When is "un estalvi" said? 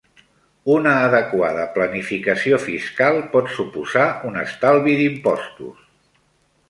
4.31-4.97